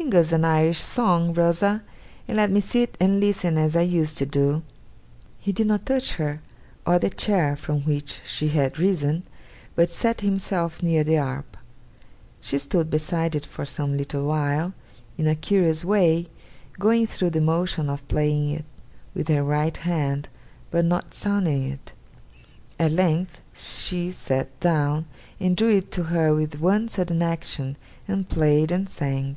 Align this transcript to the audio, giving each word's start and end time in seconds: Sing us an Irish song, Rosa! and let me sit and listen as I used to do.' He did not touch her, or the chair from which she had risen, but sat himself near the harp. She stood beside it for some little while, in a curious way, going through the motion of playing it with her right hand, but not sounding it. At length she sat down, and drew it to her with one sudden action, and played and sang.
Sing 0.00 0.14
us 0.14 0.32
an 0.32 0.46
Irish 0.46 0.78
song, 0.78 1.34
Rosa! 1.34 1.82
and 2.26 2.36
let 2.38 2.50
me 2.50 2.60
sit 2.62 2.96
and 3.00 3.20
listen 3.20 3.58
as 3.58 3.76
I 3.76 3.82
used 3.82 4.16
to 4.18 4.24
do.' 4.24 4.62
He 5.40 5.52
did 5.52 5.66
not 5.66 5.84
touch 5.84 6.14
her, 6.14 6.40
or 6.86 6.98
the 6.98 7.10
chair 7.10 7.54
from 7.54 7.82
which 7.82 8.20
she 8.24 8.48
had 8.48 8.78
risen, 8.78 9.24
but 9.74 9.90
sat 9.90 10.22
himself 10.22 10.82
near 10.82 11.04
the 11.04 11.16
harp. 11.16 11.54
She 12.40 12.56
stood 12.56 12.88
beside 12.88 13.34
it 13.34 13.44
for 13.44 13.66
some 13.66 13.96
little 13.98 14.24
while, 14.24 14.72
in 15.18 15.26
a 15.26 15.34
curious 15.34 15.84
way, 15.84 16.28
going 16.78 17.06
through 17.06 17.30
the 17.30 17.40
motion 17.42 17.90
of 17.90 18.06
playing 18.08 18.48
it 18.50 18.64
with 19.12 19.28
her 19.28 19.42
right 19.42 19.76
hand, 19.76 20.30
but 20.70 20.86
not 20.86 21.12
sounding 21.12 21.64
it. 21.68 21.92
At 22.78 22.92
length 22.92 23.42
she 23.54 24.12
sat 24.12 24.58
down, 24.60 25.06
and 25.38 25.54
drew 25.54 25.76
it 25.76 25.90
to 25.92 26.04
her 26.04 26.34
with 26.34 26.60
one 26.60 26.88
sudden 26.88 27.20
action, 27.22 27.76
and 28.08 28.28
played 28.28 28.72
and 28.72 28.88
sang. 28.88 29.36